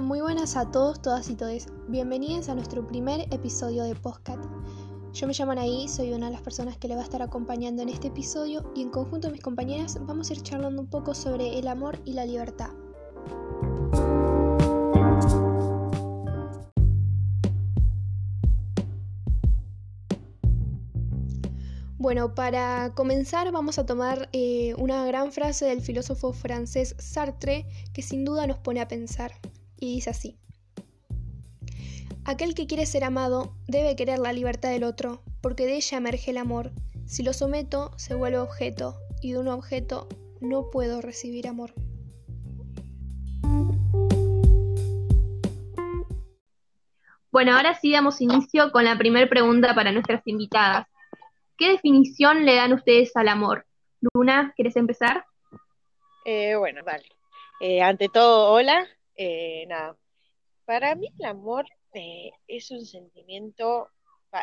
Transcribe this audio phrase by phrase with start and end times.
[0.00, 1.68] Muy buenas a todos, todas y todes.
[1.88, 4.38] Bienvenidos a nuestro primer episodio de Postcat.
[5.14, 7.80] Yo me llamo Anaí, soy una de las personas que le va a estar acompañando
[7.80, 11.14] en este episodio y en conjunto con mis compañeras vamos a ir charlando un poco
[11.14, 12.70] sobre el amor y la libertad.
[21.96, 28.02] Bueno, para comenzar vamos a tomar eh, una gran frase del filósofo francés Sartre que
[28.02, 29.32] sin duda nos pone a pensar.
[29.78, 30.38] Y dice así.
[32.24, 36.32] Aquel que quiere ser amado debe querer la libertad del otro, porque de ella emerge
[36.32, 36.72] el amor.
[37.06, 40.08] Si lo someto, se vuelve objeto, y de un objeto
[40.40, 41.72] no puedo recibir amor.
[47.30, 50.86] Bueno, ahora sí damos inicio con la primera pregunta para nuestras invitadas.
[51.58, 53.66] ¿Qué definición le dan ustedes al amor?
[54.00, 55.24] Luna, ¿quieres empezar?
[56.24, 57.04] Eh, bueno, vale.
[57.60, 58.86] Eh, ante todo, hola.
[59.16, 59.96] Eh, nada,
[60.64, 61.66] para mí el amor
[62.46, 63.88] es un sentimiento,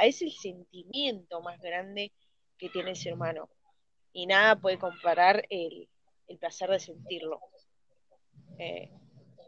[0.01, 2.11] es el sentimiento más grande
[2.57, 3.49] que tiene el ser humano.
[4.11, 5.87] Y nada puede comparar el,
[6.27, 7.39] el placer de sentirlo.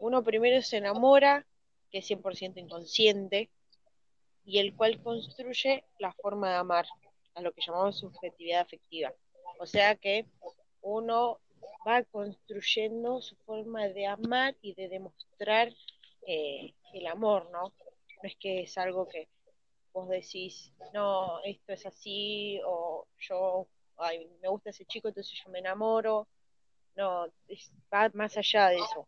[0.00, 1.46] uno primero se enamora,
[1.90, 3.50] que es 100% inconsciente,
[4.44, 6.86] y el cual construye la forma de amar
[7.34, 9.12] a lo que llamamos subjetividad afectiva.
[9.58, 10.26] O sea que
[10.80, 11.40] uno
[11.86, 15.72] va construyendo su forma de amar y de demostrar
[16.26, 17.72] eh, el amor, ¿no?
[18.22, 19.28] No es que es algo que
[19.92, 25.50] vos decís, no, esto es así, o yo, ay, me gusta ese chico, entonces yo
[25.50, 26.26] me enamoro.
[26.96, 27.26] No,
[27.92, 29.06] va más allá de eso.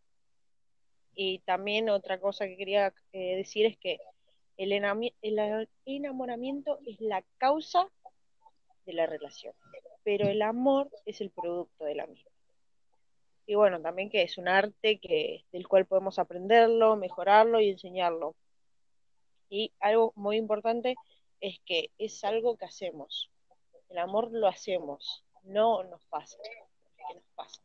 [1.14, 3.98] Y también otra cosa que quería eh, decir es que
[4.56, 7.88] el enamoramiento es la causa
[8.86, 9.54] de la relación,
[10.04, 12.30] pero el amor es el producto de la misma.
[13.48, 18.36] Y bueno, también que es un arte que, del cual podemos aprenderlo, mejorarlo y enseñarlo.
[19.48, 20.96] Y algo muy importante
[21.40, 23.30] es que es algo que hacemos.
[23.88, 26.36] El amor lo hacemos, no nos pasa.
[27.14, 27.62] nos pasa.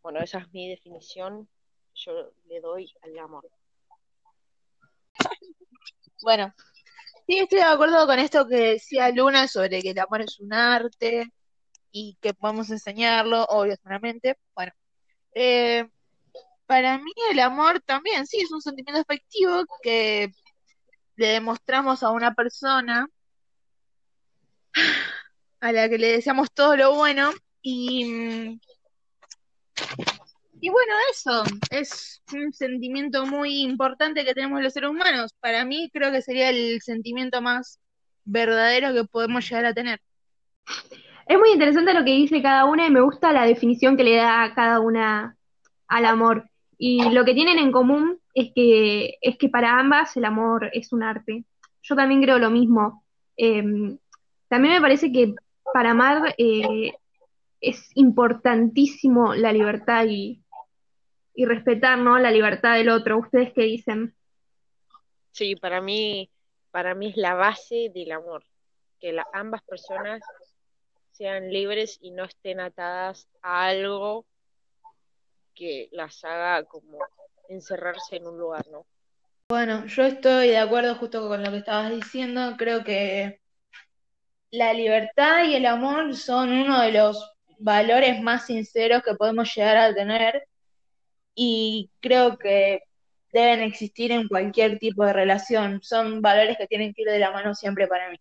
[0.00, 1.46] Bueno, esa es mi definición.
[1.94, 3.46] Yo le doy al amor.
[6.22, 6.54] Bueno,
[7.26, 10.52] Sí, estoy de acuerdo con esto que decía Luna sobre que el amor es un
[10.54, 11.26] arte
[11.90, 14.38] y que podemos enseñarlo, obviamente.
[14.54, 14.72] Bueno,
[15.38, 15.86] eh,
[16.66, 20.32] para mí el amor también, sí, es un sentimiento afectivo que
[21.16, 23.06] le demostramos a una persona
[25.60, 28.58] a la que le deseamos todo lo bueno y
[30.58, 35.34] y bueno, eso es un sentimiento muy importante que tenemos los seres humanos.
[35.38, 37.78] Para mí creo que sería el sentimiento más
[38.24, 40.00] verdadero que podemos llegar a tener.
[41.26, 44.16] Es muy interesante lo que dice cada una y me gusta la definición que le
[44.16, 45.36] da cada una
[45.88, 46.48] al amor.
[46.78, 50.92] Y lo que tienen en común es que, es que para ambas el amor es
[50.92, 51.44] un arte.
[51.82, 53.02] Yo también creo lo mismo.
[53.36, 53.98] Em,
[54.48, 55.34] también me parece que
[55.72, 56.92] para amar eh,
[57.60, 60.44] es importantísimo la libertad y,
[61.34, 62.18] y respetar ¿no?
[62.20, 63.18] la libertad del otro.
[63.18, 64.14] ¿Ustedes qué dicen?
[65.32, 66.30] Sí, para mí,
[66.70, 68.44] para mí es la base del amor,
[69.00, 70.22] que la, ambas personas
[71.16, 74.26] sean libres y no estén atadas a algo
[75.54, 76.98] que las haga como
[77.48, 78.86] encerrarse en un lugar, ¿no?
[79.48, 82.56] Bueno, yo estoy de acuerdo justo con lo que estabas diciendo.
[82.58, 83.40] Creo que
[84.50, 89.76] la libertad y el amor son uno de los valores más sinceros que podemos llegar
[89.76, 90.46] a tener
[91.34, 92.82] y creo que
[93.32, 95.80] deben existir en cualquier tipo de relación.
[95.82, 98.18] Son valores que tienen que ir de la mano siempre para mí.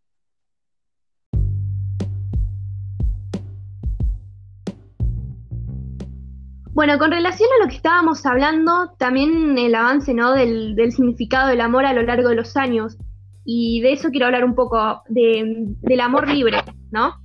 [6.76, 10.34] Bueno, con relación a lo que estábamos hablando, también el avance ¿no?
[10.34, 12.98] del, significado del amor a lo largo de los años.
[13.46, 16.58] Y de eso quiero hablar un poco, del amor libre,
[16.92, 17.16] ¿no?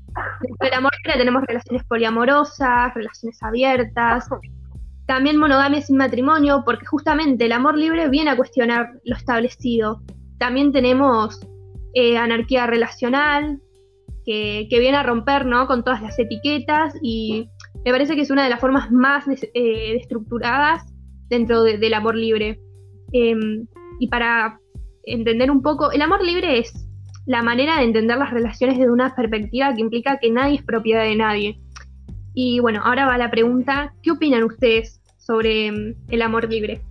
[0.40, 4.28] Dentro del amor libre tenemos relaciones poliamorosas, relaciones abiertas,
[5.06, 10.00] también monogamia sin matrimonio, porque justamente el amor libre viene a cuestionar lo establecido.
[10.38, 11.40] También tenemos
[11.94, 13.60] eh, anarquía relacional,
[14.24, 15.66] que, viene a romper ¿no?
[15.66, 17.48] con todas las etiquetas y
[17.84, 20.82] me parece que es una de las formas más eh, estructuradas
[21.28, 22.60] dentro del amor libre.
[23.12, 23.66] Em,
[23.98, 24.60] y para
[25.04, 26.86] entender un poco, el amor libre es
[27.26, 31.04] la manera de entender las relaciones desde una perspectiva que implica que nadie es propiedad
[31.04, 31.60] de nadie.
[32.34, 35.00] Y bueno, ahora va la pregunta, ¿qué opinan ustedes
[35.30, 36.82] sobre mm, el amor libre.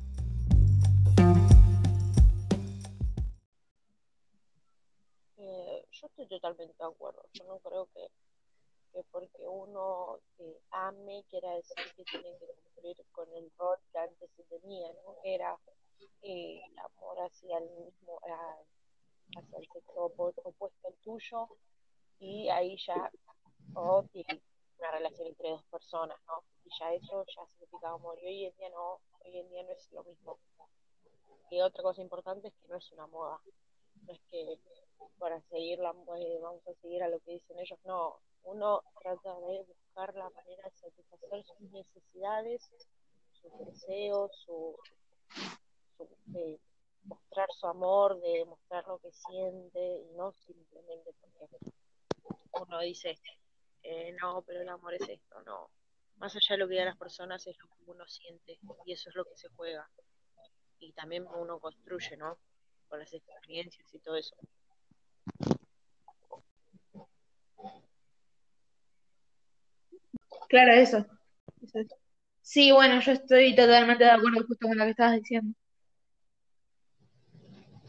[5.37, 7.25] Eh, yo estoy totalmente de acuerdo.
[7.33, 8.07] Yo no creo que,
[9.11, 14.29] porque uno eh, ame quiera decir que tiene que cumplir con el rol que antes
[14.35, 15.15] se tenía, ¿no?
[15.23, 15.57] Era
[16.21, 18.19] eh, el amor hacia el mismo,
[19.35, 21.47] hacia el sexo opuesto al tuyo,
[22.19, 23.11] y ahí ya,
[23.75, 24.41] o tiene
[24.77, 26.43] una relación entre dos personas, ¿no?
[26.65, 29.71] Y ya eso ya significa amor, y hoy en día no, hoy en día no
[29.71, 30.39] es lo mismo.
[31.51, 33.39] Y otra cosa importante es que no es una moda,
[34.05, 34.59] no es que
[35.17, 39.39] para seguir la, eh, vamos a seguir a lo que dicen ellos, no, uno trata
[39.39, 42.69] de buscar la manera de satisfacer sus necesidades,
[43.33, 44.75] sus deseos, su,
[46.25, 46.59] de
[47.03, 51.71] mostrar su amor, de demostrar lo que siente, y no simplemente porque
[52.61, 53.19] uno dice,
[53.83, 55.69] eh, no, pero el amor es esto, no.
[56.17, 59.09] Más allá de lo que digan las personas es lo que uno siente y eso
[59.09, 59.89] es lo que se juega.
[60.79, 62.37] Y también uno construye, ¿no?
[62.89, 64.35] Con las experiencias y todo eso.
[70.49, 71.05] Claro, eso.
[72.41, 75.55] Sí, bueno, yo estoy totalmente de acuerdo justo con lo que estabas diciendo.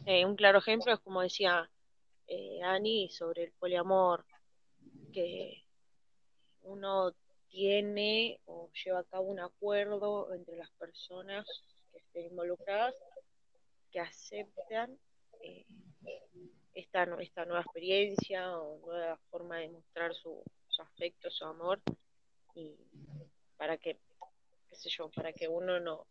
[0.04, 1.70] Eh, un claro ejemplo es como decía
[2.26, 4.26] eh, Ani sobre el poliamor,
[5.10, 5.64] que
[6.62, 7.14] uno
[7.48, 11.46] tiene o lleva a cabo un acuerdo entre las personas
[11.90, 12.94] que estén involucradas
[13.90, 14.98] que aceptan
[15.42, 15.64] eh,
[16.74, 21.80] esta, esta nueva experiencia o nueva forma de mostrar su, su afecto, su amor
[22.54, 22.74] y
[23.56, 23.98] para que,
[24.68, 26.06] qué sé yo, para que uno no,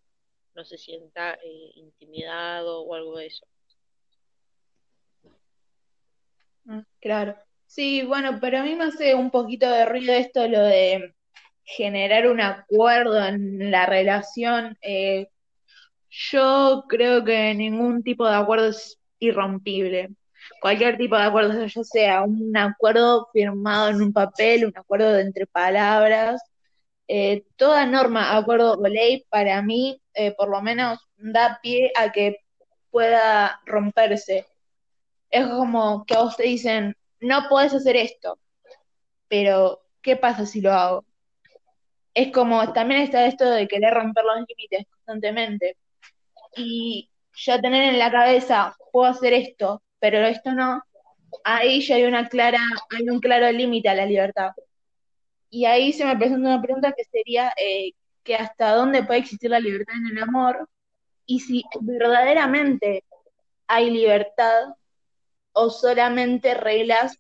[0.56, 3.45] no se sienta eh, intimidado o algo de eso.
[6.68, 7.36] Ah, claro.
[7.65, 11.13] Sí, bueno, pero a mí me hace un poquito de ruido esto, lo de
[11.63, 14.77] generar un acuerdo en la relación.
[14.81, 15.27] Eh,
[16.09, 20.09] yo creo que ningún tipo de acuerdo es irrompible.
[20.62, 25.48] Cualquier tipo de acuerdo, ya sea un acuerdo firmado en un papel, un acuerdo entre
[25.48, 26.42] palabras,
[27.07, 32.12] eh, toda norma, acuerdo o ley, para mí, eh, por lo menos, da pie a
[32.12, 32.38] que
[32.92, 34.46] pueda romperse.
[35.31, 38.40] Es como que a vos te dicen, no podés hacer esto,
[39.28, 41.06] pero ¿qué pasa si lo hago?
[42.13, 45.78] Es como, también está esto de querer romper los límites constantemente.
[46.56, 50.84] Y ya tener en la cabeza, puedo hacer esto, pero esto no,
[51.44, 54.51] ahí ya hay una clara, hay un claro límite a la libertad.
[55.50, 57.94] Y ahí se me presenta una pregunta que sería eh,
[58.24, 60.69] que hasta dónde puede existir la libertad en el amor
[61.25, 63.04] y si verdaderamente
[63.68, 64.75] hay libertad
[65.54, 67.18] o solamente reglas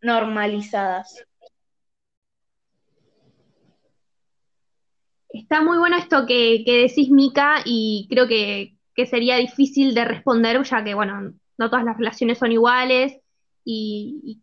[0.00, 1.24] normalizadas.
[5.28, 8.74] Está muy bueno esto que, decís, Mica, y creo que,
[9.08, 13.18] sería difícil de responder, ya que, bueno, no todas las relaciones son iguales
[13.64, 14.40] y,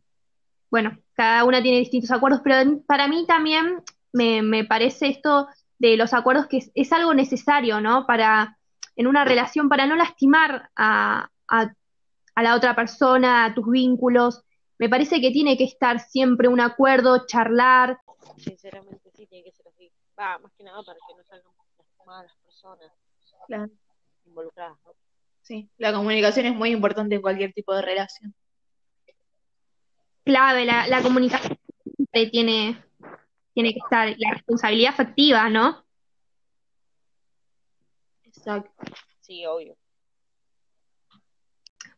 [0.69, 5.48] bueno, cada una tiene distintos acuerdos, pero para mí también me, parece esto
[5.80, 8.06] de los acuerdos que es, algo necesario, ¿no?
[8.06, 8.57] Para,
[8.95, 11.30] en una relación, para no lastimar a,
[12.36, 14.44] a la otra persona, a tus vínculos.
[14.80, 18.00] Me parece que tiene que estar siempre un acuerdo, charlar.
[18.38, 19.92] Sinceramente sí, tiene que ser así.
[20.19, 22.92] Va, más que nada para que no salgan lastimadas las personas
[24.25, 25.02] involucradas, ¿no?
[25.44, 28.34] Sí, la comunicación es muy importante en cualquier tipo de relación.
[30.24, 31.60] Clave, la, la comunicación
[32.31, 32.81] tiene,
[33.54, 35.84] tiene que estar, la responsabilidad afectiva, ¿no?
[38.24, 38.72] Exacto.
[39.20, 39.75] Sí, obvio.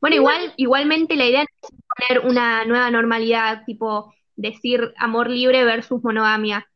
[0.01, 6.03] Bueno, igual, igualmente la idea es poner una nueva normalidad, tipo decir amor libre versus
[6.03, 6.67] monogamia.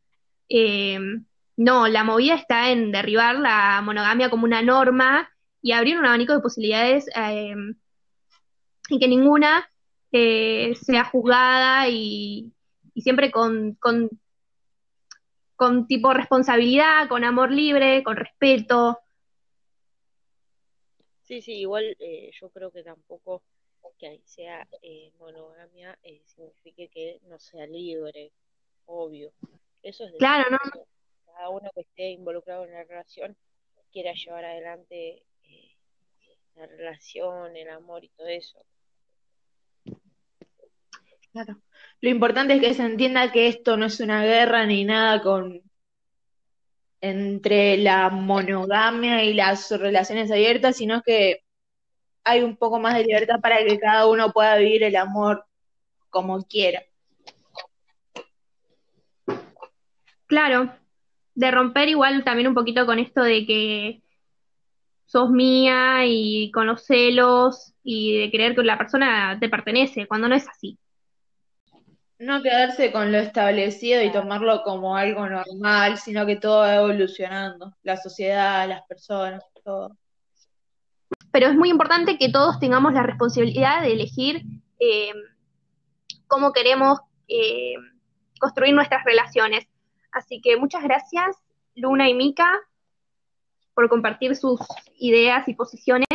[0.50, 1.00] Eh,
[1.58, 5.30] no, la movida está en derribar la monogamia como una norma
[5.62, 7.54] y abrir un abanico de posibilidades eh,
[8.90, 9.70] y que ninguna
[10.12, 12.52] eh, sea juzgada y,
[12.96, 14.10] siempre con, con,
[15.56, 19.00] con tipo responsabilidad, con amor libre, con respeto.
[21.24, 23.44] Sí, sí, igual eh, yo creo que tampoco
[24.00, 28.32] que ahí sea eh, monogamia eh, signifique que no sea libre,
[28.86, 29.32] obvio.
[29.84, 30.58] Eso es de claro, ¿no?
[31.26, 33.36] cada uno que esté involucrado en la relación
[33.92, 35.26] quiera llevar adelante
[36.60, 38.60] la relación, el amor y todo eso.
[41.32, 41.62] Claro.
[42.02, 45.62] Lo importante es que se entienda que esto no es una guerra ni nada con
[47.02, 51.44] entre la monogamia y las relaciones abiertas, sino que
[52.26, 55.46] hay un poco más de libertad para que cada uno pueda vivir el amor
[56.10, 56.84] como quiera.
[60.28, 60.76] Claro,
[61.36, 64.02] de romper igual también un poquito con esto de que
[65.10, 70.28] sos mía y con los celos y de creer que la persona te pertenece, cuando
[70.28, 70.78] no es así
[72.20, 77.74] no quedarse con lo establecido y tomarlo como algo normal, sino que todo va evolucionando,
[77.82, 79.96] la sociedad, las personas, todo.
[81.32, 84.44] pero es muy importante que todos tengamos la responsabilidad de elegir
[84.80, 85.14] eh,
[86.28, 87.00] cómo queremos
[87.30, 87.76] eh,
[88.40, 89.66] construir nuestras relaciones.
[90.12, 91.38] Así que muchas gracias,
[91.76, 92.52] Luna y Mika,
[93.80, 94.60] por compartir sus
[95.00, 96.06] ideas y posiciones.